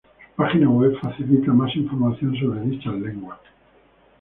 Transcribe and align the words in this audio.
Su 0.35 0.35
página 0.35 0.67
web 0.67 0.97
facilita 0.99 1.53
más 1.53 1.75
información 1.75 2.35
sobre 2.35 2.61
dichas 2.61 2.95
lenguas. 2.95 3.37